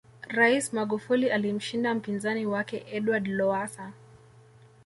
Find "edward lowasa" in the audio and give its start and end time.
2.91-3.93